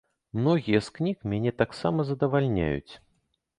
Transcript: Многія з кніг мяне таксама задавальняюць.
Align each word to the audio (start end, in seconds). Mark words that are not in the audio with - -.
Многія 0.37 0.79
з 0.87 0.93
кніг 0.95 1.27
мяне 1.35 1.53
таксама 1.61 2.09
задавальняюць. 2.11 2.93